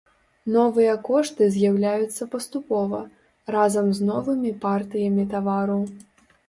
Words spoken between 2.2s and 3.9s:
паступова, разам